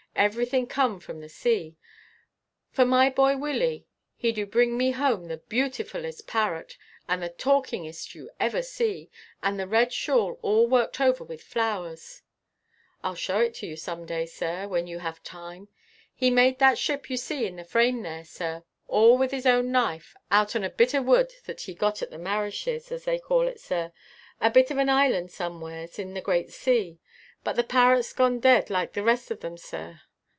Everything 0.13 0.67
come 0.67 0.99
from 0.99 1.19
the 1.19 1.29
sea. 1.29 1.77
For 2.69 2.85
my 2.85 3.09
boy 3.09 3.37
Willie 3.37 3.87
he 4.15 4.31
du 4.33 4.45
bring 4.45 4.77
me 4.77 4.91
home 4.91 5.25
the 5.25 5.37
beautifullest 5.39 6.27
parrot 6.27 6.77
and 7.07 7.23
the 7.23 7.29
talkingest 7.29 8.13
you 8.13 8.29
ever 8.39 8.61
see, 8.61 9.09
and 9.41 9.57
the 9.59 9.65
red 9.65 9.91
shawl 9.91 10.37
all 10.43 10.67
worked 10.67 10.99
over 11.01 11.23
with 11.23 11.41
flowers: 11.41 12.21
I'll 13.01 13.15
show 13.15 13.39
it 13.39 13.55
to 13.55 13.65
you 13.65 13.75
some 13.75 14.05
day, 14.05 14.27
sir, 14.27 14.67
when 14.67 14.85
you 14.85 14.99
have 14.99 15.23
time. 15.23 15.69
He 16.13 16.29
made 16.29 16.59
that 16.59 16.77
ship 16.77 17.09
you 17.09 17.17
see 17.17 17.47
in 17.47 17.55
the 17.55 17.63
frame 17.63 18.03
there, 18.03 18.25
sir, 18.25 18.63
all 18.87 19.17
with 19.17 19.31
his 19.31 19.47
own 19.47 19.71
knife, 19.71 20.13
out 20.29 20.55
on 20.55 20.63
a 20.63 20.69
bit 20.69 20.93
o' 20.93 21.01
wood 21.01 21.33
that 21.45 21.61
he 21.61 21.73
got 21.73 22.03
at 22.03 22.11
the 22.11 22.19
Marishes, 22.19 22.91
as 22.91 23.05
they 23.05 23.17
calls 23.17 23.47
it, 23.49 23.59
sir 23.61 23.91
a 24.39 24.51
bit 24.51 24.69
of 24.69 24.77
an 24.77 24.89
island 24.89 25.31
somewheres 25.31 25.97
in 25.97 26.13
the 26.13 26.21
great 26.21 26.51
sea. 26.51 26.99
But 27.43 27.55
the 27.55 27.63
parrot's 27.63 28.13
gone 28.13 28.39
dead 28.39 28.69
like 28.69 28.93
the 28.93 29.01
rest 29.01 29.31
of 29.31 29.39
them, 29.39 29.57
sir. 29.57 30.01